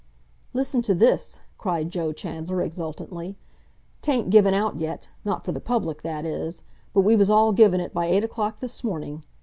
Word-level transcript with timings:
"Listen 0.51 0.81
to 0.81 0.95
this!" 0.95 1.41
cried 1.59 1.91
Joe 1.91 2.11
Chandler 2.11 2.63
exultantly. 2.63 3.37
"'Tain't 4.01 4.31
given 4.31 4.55
out 4.55 4.77
yet—not 4.79 5.45
for 5.45 5.51
the 5.51 5.61
public, 5.61 6.01
that 6.01 6.25
is—but 6.25 7.01
we 7.01 7.15
was 7.15 7.29
all 7.29 7.51
given 7.51 7.79
it 7.79 7.93
by 7.93 8.07
eight 8.07 8.23
o'clock 8.23 8.61
this 8.61 8.83
morning. 8.83 9.23